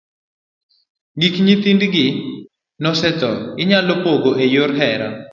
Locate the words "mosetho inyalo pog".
2.81-4.23